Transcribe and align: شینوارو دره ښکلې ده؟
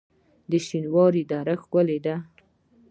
شینوارو 0.65 1.21
دره 1.31 1.55
ښکلې 1.61 1.97
ده؟ 2.05 2.15